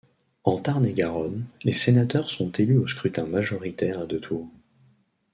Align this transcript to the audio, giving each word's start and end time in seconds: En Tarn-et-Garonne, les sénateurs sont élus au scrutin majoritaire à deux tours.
En 0.45 0.57
Tarn-et-Garonne, 0.59 1.45
les 1.61 1.71
sénateurs 1.73 2.31
sont 2.31 2.51
élus 2.53 2.79
au 2.79 2.87
scrutin 2.87 3.27
majoritaire 3.27 3.99
à 3.99 4.07
deux 4.07 4.19
tours. 4.19 4.49